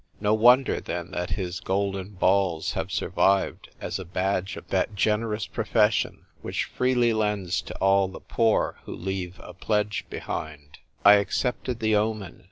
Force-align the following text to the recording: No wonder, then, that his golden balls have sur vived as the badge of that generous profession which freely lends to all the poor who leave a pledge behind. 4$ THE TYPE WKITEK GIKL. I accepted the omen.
No 0.19 0.33
wonder, 0.33 0.81
then, 0.81 1.11
that 1.11 1.29
his 1.37 1.59
golden 1.59 2.15
balls 2.15 2.71
have 2.71 2.91
sur 2.91 3.11
vived 3.11 3.67
as 3.79 3.97
the 3.97 4.03
badge 4.03 4.57
of 4.57 4.67
that 4.69 4.95
generous 4.95 5.45
profession 5.45 6.25
which 6.41 6.63
freely 6.63 7.13
lends 7.13 7.61
to 7.61 7.75
all 7.75 8.07
the 8.07 8.19
poor 8.19 8.79
who 8.85 8.95
leave 8.95 9.39
a 9.43 9.53
pledge 9.53 10.05
behind. 10.09 10.71
4$ 10.71 10.71
THE 10.71 10.71
TYPE 10.71 10.77
WKITEK 10.77 10.79
GIKL. 10.79 11.01
I 11.05 11.13
accepted 11.17 11.79
the 11.81 11.95
omen. 11.97 12.39